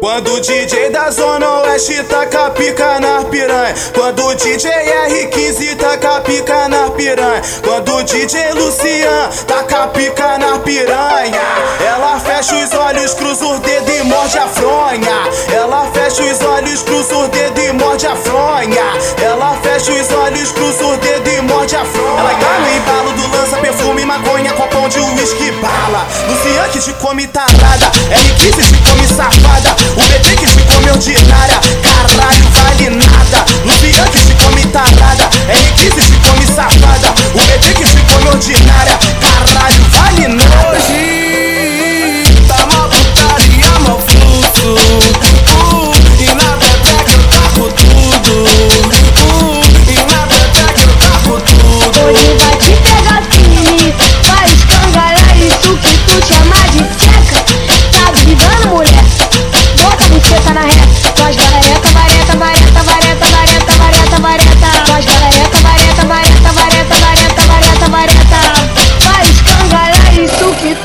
[0.00, 3.74] Quando o DJ da Zona Oeste taca pica na piranha.
[3.92, 7.42] Quando o DJ R15 taca pica na piranha.
[7.62, 11.42] Quando o DJ Lucian taca pica na piranha.
[11.86, 15.28] Ela fecha os olhos, cruza os dedos e morde a fronha.
[15.54, 18.84] Ela fecha os olhos, cruza os dedos e morde a fronha.
[19.22, 20.69] Ela fecha os olhos, cruza
[25.60, 26.06] bala.
[26.28, 31.60] Lucian que te come tarada, L15 te come safada, o bebê que te come ordinária.
[31.82, 33.19] Caralho, vale nada.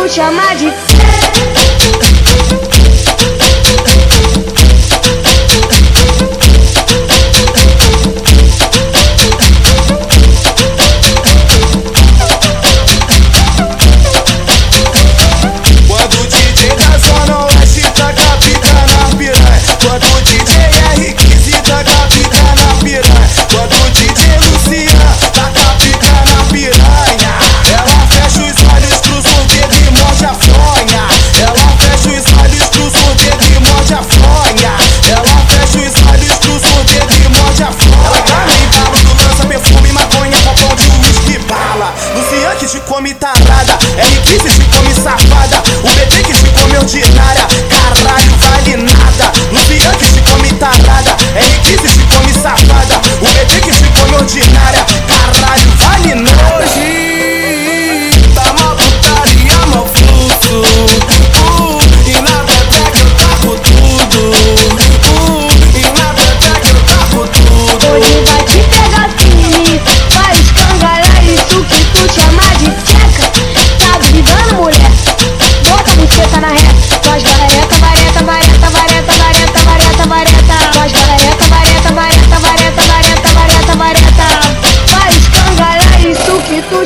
[0.00, 1.19] Puxa chamar de
[43.00, 43.39] vomitar.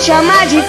[0.05, 0.61] chama de